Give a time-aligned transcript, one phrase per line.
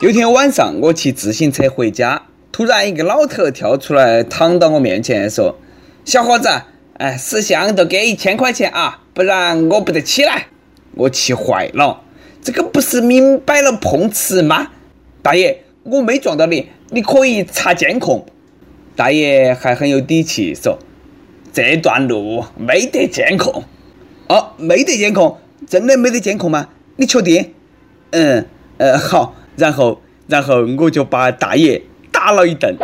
[0.00, 5.58] 有天晚上，我骑自行车回家，突然一个老头跳出来，躺到我面前说
[6.04, 6.48] ：“小伙子，
[6.94, 10.46] 哎，识相都给一千块钱啊，不然我不得起来。”
[10.96, 12.02] 我气坏了，
[12.42, 14.72] 这个不是明摆了碰瓷吗？
[15.22, 18.26] 大爷，我没撞到你，你可以查监控。
[18.96, 20.78] 大爷还很有底气说
[21.52, 23.64] ：“这段路没得监控。”
[24.28, 25.38] 哦，没得监控，
[25.68, 26.68] 真的没得监控吗？
[26.96, 27.54] 你确定？
[28.12, 28.44] 嗯，
[28.78, 29.34] 呃，好。
[29.56, 32.76] 然后，然后我就把大爷打了一顿。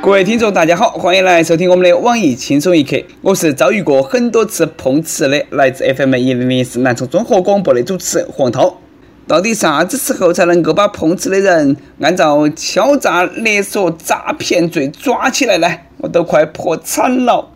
[0.00, 2.96] 各位听众，大家好，欢迎来收听我们的网易轻松一刻。
[3.20, 8.78] 我是遭遇过很多次碰瓷的，来自 FM 一零零四南充综合广播的主持人黄涛。
[9.26, 15.68] 到底啥子时候才能够把碰瓷的人按照敲诈勒索诈骗罪抓起来呢？
[15.98, 17.51] 我都快破产了。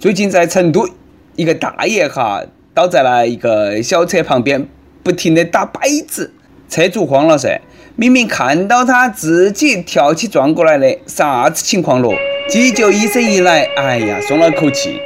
[0.00, 0.88] 最近在成都。
[1.36, 4.66] 一个大爷哈倒在了一个小车旁边，
[5.02, 6.32] 不停的打摆子，
[6.70, 7.60] 车主慌了噻，
[7.96, 12.14] 明明看到他自己跳起撞过来的，啥子情况咯？
[12.48, 14.98] 急救医生一来，哎呀，松了口气，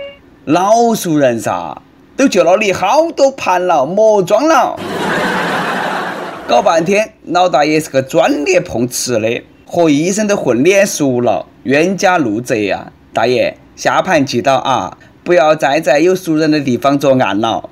[0.45, 1.83] 老熟人噻，
[2.17, 4.79] 都救了你好多盘了，莫装了。
[6.47, 14.99] 搞半天，老大爷是个专业碰瓷的，和医生都混脸熟了，冤家路窄呀，大爷，下盘记到啊。
[15.25, 17.71] 不要再在有熟人的地方作案了。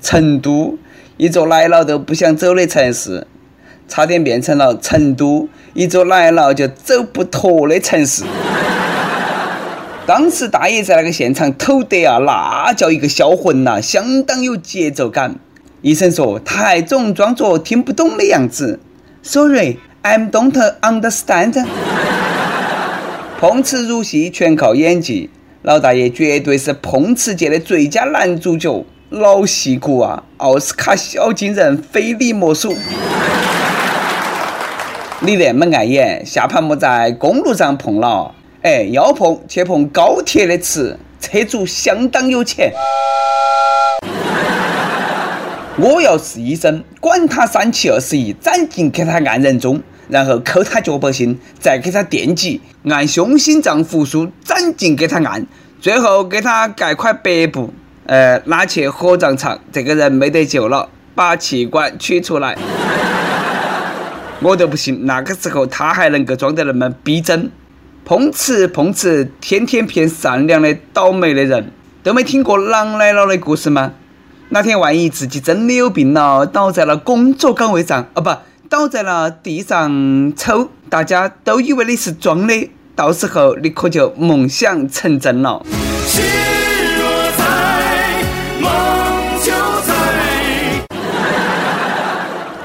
[0.00, 0.78] 成都，
[1.16, 3.26] 一座来了都不想走的城市，
[3.88, 8.22] 差点变成了成都一座来了就走不脱的城市。
[10.06, 15.34] 当时大爷在那个现场抖得啊，那叫一个销魂呐，相当有节奏感。
[15.82, 18.78] 医生说他还总装作听不懂的样子。
[19.24, 21.66] Sorry, I'm don't understand。
[23.38, 25.28] 碰瓷入戏全靠演技。
[25.60, 30.22] 老大爷绝对是碰瓷界的最佳男主角，老戏骨啊！
[30.38, 32.74] 奥斯卡小金人非你莫属。
[35.20, 38.34] 你那么爱演，下盘莫在公路上碰了。
[38.62, 42.72] 哎，要碰去碰高铁的瓷，车主相当有钱。
[45.78, 55.46] 我要是医生，管他三七二十一，斩尽给他按人中，然后抠他脚脖心，再给他电击，按胸心脏复苏，斩尽给他按，
[55.80, 57.72] 最后给他盖块白布，
[58.06, 62.56] 呃，拉去火葬场，这个人没得救了，把器官取出来。
[64.40, 67.50] 我都不信那个时候他还能够装得那么逼真。
[68.04, 71.72] 碰瓷碰瓷，天天骗善良的倒霉的人，
[72.04, 73.94] 都没听过狼来了的故事吗？
[74.50, 78.30] 哪天万一自己真的有病了，倒在了工作岗位上，哦不，
[78.68, 85.62] 倒在了地上抽，大家都以为你是装的，到时候你可就梦想成真了。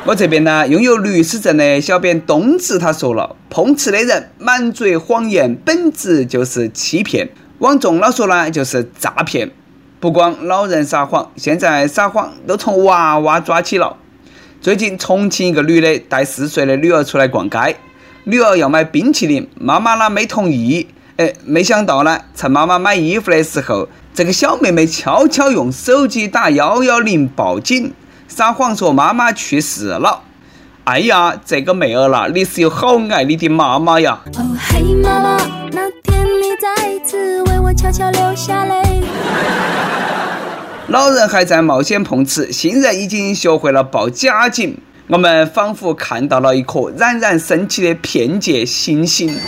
[0.03, 7.29] 我这边呢，拥有律师证的小编冬子他说了，碰瓷的人满嘴谎言，本质就是欺骗，
[7.59, 9.51] 往重了说呢，就是诈骗。
[9.99, 13.97] 不光老人撒谎，现在撒谎都从娃娃抓起了。
[14.61, 17.75] 最近重庆一个女的带四岁的女儿出来逛街，
[18.25, 20.87] 女儿要买冰淇淋，妈妈呢没同意。
[21.17, 27.91] 哎，没想到呢，趁妈妈买衣服的时候，这个小妹妹悄悄用手机打幺幺零报警，
[28.27, 30.21] 撒谎说妈妈去世了。
[30.83, 34.21] 哎呀，这个妹儿啦，你是有好爱你的妈妈呀！
[34.37, 35.37] 哦，嘿，妈妈，
[35.71, 39.01] 那天你再次为我悄悄流下泪。
[40.91, 44.77] 老人还在冒险碰瓷，新人已经学会了报假警。
[45.07, 49.39] 我们仿佛看到了一颗冉冉升起的骗界星星。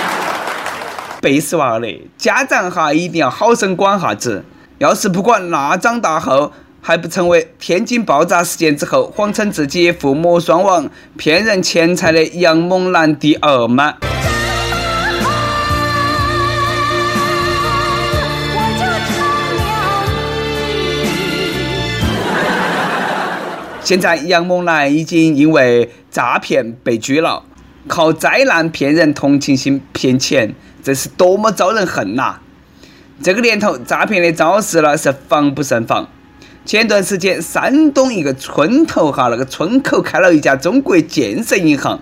[1.22, 1.88] 背死娃的
[2.18, 4.44] 家长哈，一定要好生管哈子。
[4.76, 6.52] 要是不管，那长大后
[6.82, 13.94] 还不成为天津爆炸事件之后谎称自己父母双亡、骗人钱财的杨猛男第二吗？
[23.90, 27.42] 现在杨某男已经因为诈骗被拘了，
[27.88, 32.36] 靠灾难骗人同情心骗钱，这是多么招人恨呐！
[33.20, 36.08] 这个年头诈骗的招式呢是防不胜防。
[36.64, 42.00] 前段时间山东一个村头哈，那个村口开了一家中国建设银行，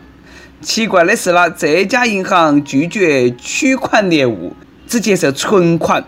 [0.61, 4.55] 奇怪的是呢，这家银行拒绝取款业务，
[4.87, 6.05] 只接受存款。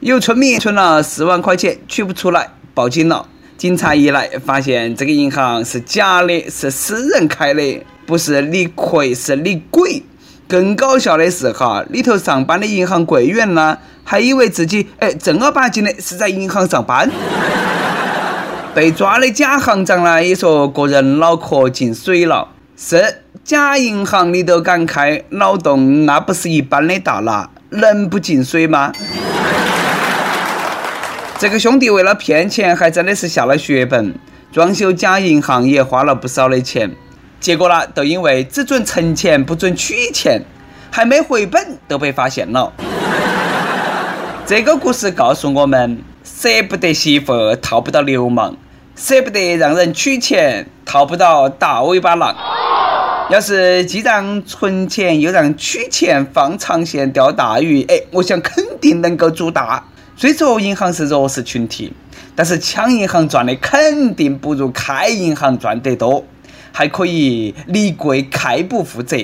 [0.00, 3.26] 有村民存了四万块钱取不出来，报警了。
[3.56, 10.02] 警察一来，发现这个银行是假的，是私人开的，不是李逵，是李鬼。
[10.46, 17.10] 更搞笑的是哈，里头上班的银行柜员呢，还以为自己哎正儿八经的是在银行上班。
[18.74, 22.48] 被抓的假行长呢，也说个人脑壳进水了。
[22.76, 28.92] 是假银行你都敢开，脑洞那不是一般的大了，能不进水吗？
[31.38, 34.14] 这个兄弟为了骗钱，还真的是下了血本，
[34.50, 36.90] 装修假银行也花了不少的钱。
[37.38, 40.42] 结果呢，都因为只准存钱不准取钱，
[40.90, 42.72] 还没回本都被发现了。
[44.46, 48.54] 这个故事告诉我们：舍不得媳妇，套不到流氓；
[48.96, 52.34] 舍不得让人取钱，套不到大尾巴狼。
[53.28, 59.84] 要是既让存钱又让取钱放长线钓大鱼，哎，我想肯定能够做大。
[60.16, 61.92] 虽说银行是弱势群体，
[62.34, 66.24] 但是抢银行赚的肯定不如开银行赚得多。
[66.72, 69.16] 还可以立柜开不负责，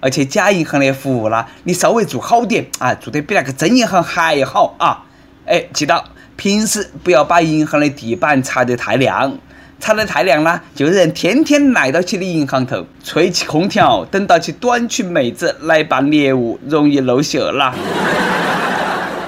[0.00, 5.04] 而且假银行的服务啦，你稍微做好点啊，做得比那个真银行还好啊！
[5.44, 6.04] 哎，记到
[6.34, 9.38] 平时不要把银行的地板擦得太亮，
[9.78, 17.72] 擦得太亮啦，就人天天来到起的银行头吹起空调，等到起短裙妹子来办业务，容易露馅啦。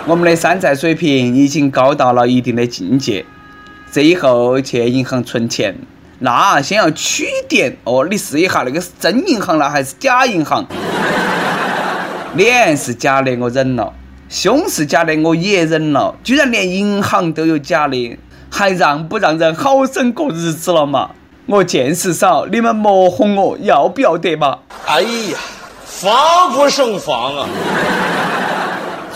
[0.08, 3.26] 我们的山寨水平已经高到了一定的境界，
[3.92, 5.76] 这以后去银行存钱。
[6.20, 10.64] 那先要取点哦，你试一下那个是真银行了还是假银行？
[12.34, 13.92] 脸是假的，我忍了；
[14.30, 16.16] 胸是假的，我也忍了。
[16.24, 18.18] 居然连银行都有假的，
[18.48, 21.10] 还让不让人好生过日子了嘛？
[21.44, 24.60] 我见识少，你们莫哄我，要不要得嘛？
[24.86, 25.38] 哎呀，
[25.84, 27.46] 防不胜防啊！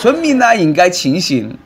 [0.03, 1.57] 村民呢，应该庆幸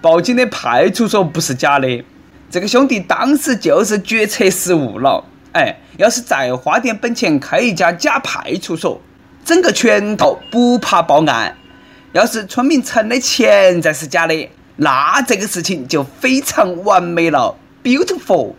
[0.00, 2.02] 报警的派出所不是假的。
[2.50, 5.22] 这个兄弟当时就是决策失误了，
[5.52, 8.98] 哎，要是再花点本钱开一家假派出所，
[9.44, 11.54] 整个拳头不怕报案。
[12.12, 18.54] 要是村民存的钱才是假的，那这个事情就非常完美了，beautiful。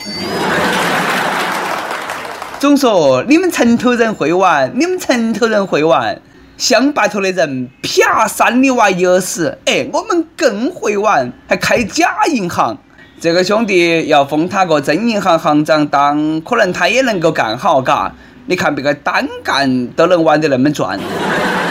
[2.61, 6.21] 总说你们城头人会玩，你们城头人会玩，
[6.57, 12.77] 乡坝头的人啪三里娃有死，哎，我们更会玩，还开假银行。
[13.19, 18.13] 这个兄弟要封他个真银行行长当，可能他也能够干好，嘎。
[18.45, 20.97] 你看别个单干都能玩得那么转。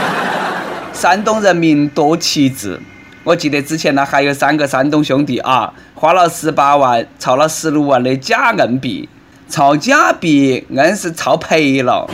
[0.92, 2.78] 山东人民多奇志，
[3.22, 9.08] 我记得之前呢还有三个山东兄弟啊，花了十八万炒了十六万的假硬币，
[9.48, 12.10] 炒假币硬是炒赔了。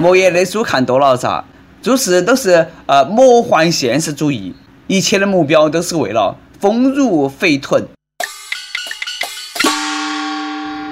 [0.00, 1.44] 莫言的书看多了噻，
[1.82, 4.54] 做事都是呃魔幻现实主义，
[4.86, 6.38] 一切的目标都是为了。
[6.58, 7.86] 丰乳肥臀。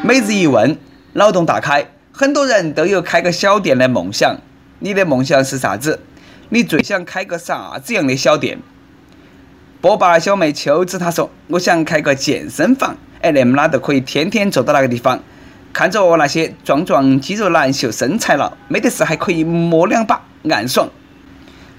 [0.02, 0.76] 每日一问，
[1.14, 1.86] 脑洞大开。
[2.12, 4.36] 很多人都有开个小店的梦想，
[4.80, 6.00] 你的梦想是啥子？
[6.50, 8.58] 你最想开个啥子样的小店？
[9.80, 15.22] 波霸小妹秋子她说：“我想开个健身房，哎，那么拉都可以天天坐到那个地方，
[15.72, 20.88] 看着那些壮壮肌肉男秀身材了，没得事还可以摸两把，暗爽。”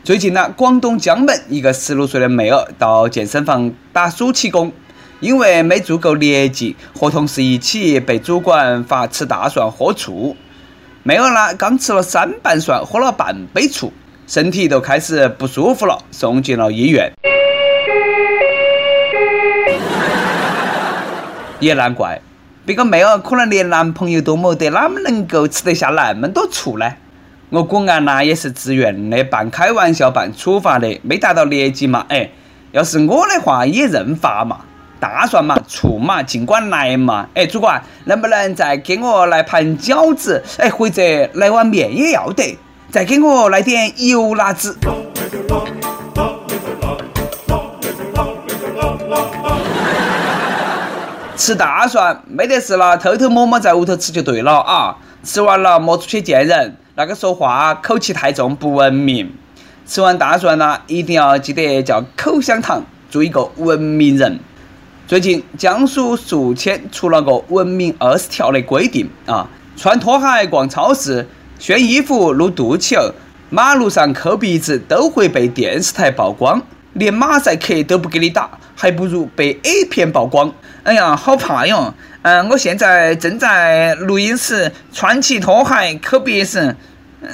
[0.04, 4.72] 最近呢，广东江门一个十六岁的妹儿到健身房打暑期工，
[5.20, 10.38] 因为没做够年纪，和同事一起被主管罚吃大蒜喝醋。
[11.04, 13.92] 妹儿呢，刚吃了三瓣蒜，喝了半杯醋，
[14.26, 17.12] 身体都开始不舒服了，送进了医院。
[21.60, 22.22] 也难怪，
[22.69, 26.85] 别个妹儿可能连男朋友都没得，哪么能够吃得下那么多醋呢？
[27.49, 32.30] 我果俺呐也是自愿的，半开玩笑半处罚的，没达到劣迹嘛，哎，
[32.71, 34.59] 要是我的话也认罚嘛，
[34.99, 40.44] 大蒜嘛，醋嘛，尽管来嘛，哎，主管能不能再给我来盘饺子？
[40.59, 41.02] 哎，或者
[41.33, 42.56] 来碗面也要得，
[42.92, 44.78] 再给我来点油辣子。
[51.40, 56.76] 吃大蒜没得事了，偷偷摸摸在屋头吃就对了啊，吃完了莫出去见人。
[56.96, 59.31] 那个说话口气太重，不文明。
[59.88, 64.38] 吃完大蒜呢，一定要记得叫口香糖，做一个文明人。
[65.08, 71.26] 最近江苏宿迁出了个文明二十条的规定啊，穿拖鞋逛超市、
[71.58, 73.14] 炫衣服露肚脐、
[73.50, 76.62] 马路上抠鼻子都会被电视台曝光，
[76.94, 80.54] 连马赛克都不给你打，还不如被 A 片曝光。
[80.84, 81.94] 哎呀，好怕哟！
[82.22, 86.76] 嗯，我现在正在录音室穿起拖鞋抠鼻屎。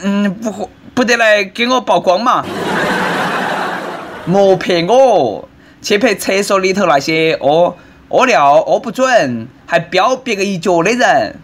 [0.03, 2.43] 嗯，不不得来给我曝光嘛！
[4.25, 5.47] 莫拍我，
[5.81, 7.73] 去拍厕所里头那些屙
[8.09, 11.35] 屙尿屙不准，还飙别个一脚的人，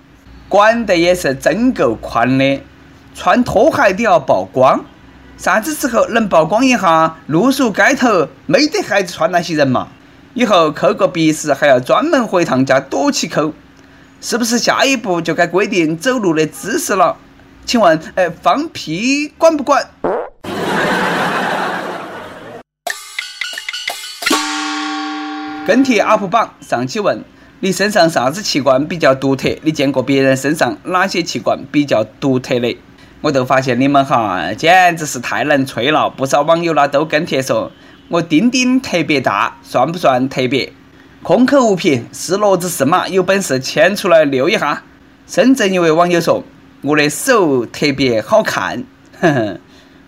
[0.49, 2.61] 管得也是真够宽的。
[3.13, 4.83] 穿拖鞋都要曝光，
[5.41, 9.87] 啥子时候能曝光一下露宿街头没得鞋子穿那些人嘛？
[10.35, 13.51] 以后抠个鼻屎还要专门回趟家躲起抠，
[14.21, 17.17] 是不是下一步就该规定走路的姿势了？
[17.65, 19.83] 请问，哎，放屁管不管？
[25.65, 27.23] 跟帖 UP 榜上期问：
[27.61, 29.49] 你身上啥子器官比较独特？
[29.63, 32.77] 你见过别人身上哪些器官比较独特的？
[33.21, 36.09] 我都发现你们哈，简直是太能吹了！
[36.09, 37.71] 不少网友呢都跟帖说
[38.09, 40.73] ：“我丁丁特别大，算不算特别？”
[41.21, 44.81] 空口无凭，是骡子是马，有本事牵出来溜一下。
[45.27, 46.43] 深圳一位网友说
[46.81, 48.83] ：“我的手特别好看。”
[49.21, 49.59] 呵呵，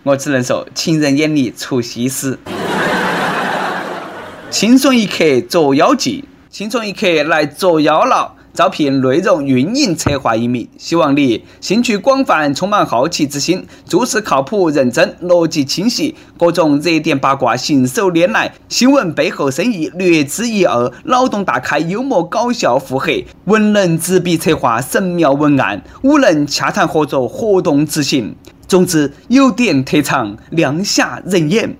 [0.02, 2.36] 我只能说，情人眼里出西施。
[4.50, 8.34] 轻松一刻捉妖记，轻松一刻来捉妖了。
[8.54, 28.36] 招聘内容运营策划一名，希望你兴趣广泛，充满好奇之心，做事靠谱认真，逻辑清晰，各种热点八卦信手拈来，新闻背后深意略知一二，脑洞大开，幽默搞笑腹黑，文能执笔策划神妙文案，武能洽谈合作活动执行。
[28.68, 31.76] 总之，有点特长，亮瞎人眼。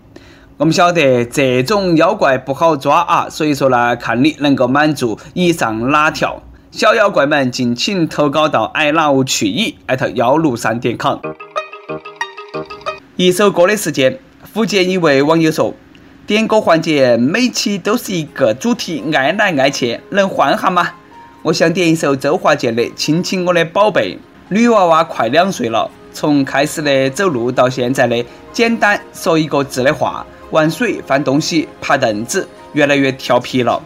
[0.57, 6.43] 我们晓得这种妖怪不好抓啊，所以说呢，看你能够满足以上哪条。
[6.77, 11.21] 小妖怪们，敬请投稿到 i love 去矣艾特幺六三点 com。
[13.15, 14.19] 一首歌的时间，
[14.53, 15.73] 福建一位网友说
[16.27, 20.91] ：“点歌环节每期都是一个主题，爱来爱去，能换下吗？”
[21.43, 24.17] 我想点一首周华健的《亲亲我的宝贝》。
[24.49, 30.27] 女娃娃快两岁了，从开始的走路到现在的简单说一个字的话。
[30.51, 33.81] 玩水、翻东西、爬凳子，越来越调皮了。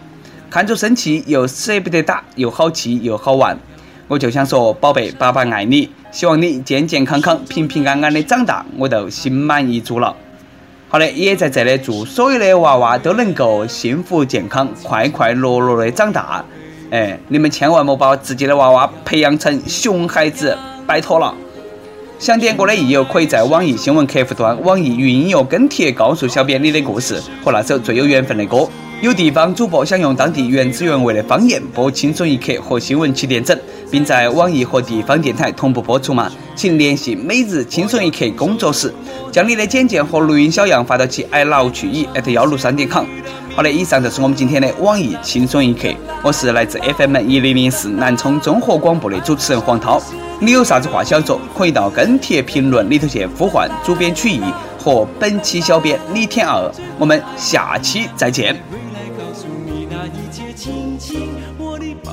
[0.51, 3.59] 看着生气，又舍不得打，又好气又好玩。
[4.07, 10.17] 我就想说，宝贝，爸爸爱你，希望你健健康康、平平安安的长大，我都心满意足了。
[10.89, 16.43] 好的，也在这里祝所有的娃娃都能够幸福健康、快快乐乐的长大。
[16.91, 21.35] 哎，你们千万莫把自己的娃娃培养成熊孩子，拜托了。
[22.19, 28.67] 想点歌的益友，可以在网易新闻客户端、网易云音乐跟帖告诉小编你的故事和那首最有缘分的歌。
[29.01, 33.57] 有地方主播想用当地原汁原味的方言播《轻松一刻》和新闻七点整，
[33.93, 36.29] 并在网易和地方电台同步播出吗？
[36.57, 38.93] 请联系每日轻松一刻工作室，
[39.31, 43.05] 将你的简介和录音小样发到其 i love 去以幺六三点 com。
[43.55, 45.89] 好的，以上就是我们今天的网易轻松一刻。
[46.25, 50.03] 我是来自 FM 一零零四南充综合广播的主持人黄涛。
[50.41, 54.43] 你有啥子话想说，可以到跟帖评论里头去呼唤主编曲艺
[54.77, 56.69] 和本期小编李天二。
[56.99, 58.61] 我们下期再见。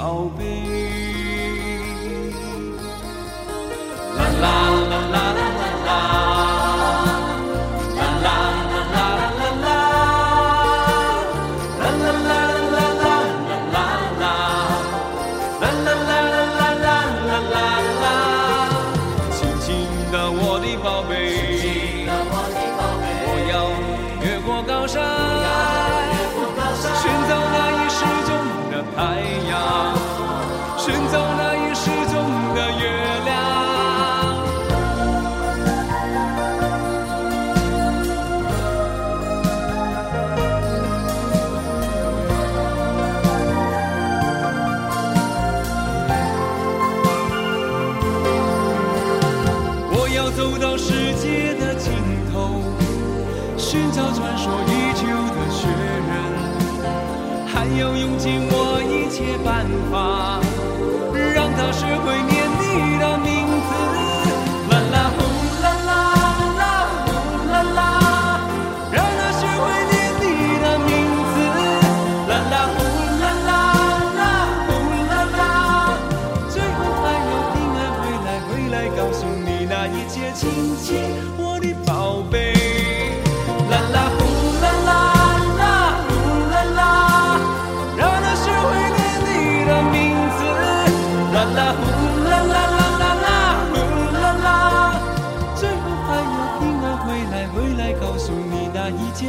[0.06, 0.56] bảo bê
[4.18, 4.75] la la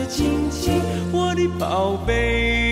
[0.05, 2.66] 亲亲，我的宝贝。